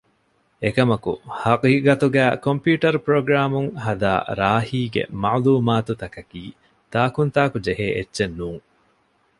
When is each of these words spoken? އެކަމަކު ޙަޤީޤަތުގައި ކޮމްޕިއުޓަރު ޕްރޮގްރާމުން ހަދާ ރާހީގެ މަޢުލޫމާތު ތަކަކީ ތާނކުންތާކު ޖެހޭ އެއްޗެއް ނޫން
އެކަމަކު 0.63 1.11
ޙަޤީޤަތުގައި 1.41 2.33
ކޮމްޕިއުޓަރު 2.43 2.99
ޕްރޮގްރާމުން 3.05 3.69
ހަދާ 3.85 4.13
ރާހީގެ 4.39 5.03
މަޢުލޫމާތު 5.21 5.93
ތަކަކީ 6.01 6.43
ތާނކުންތާކު 6.91 7.55
ޖެހޭ 7.65 7.87
އެއްޗެއް 7.95 8.35
ނޫން 8.39 8.63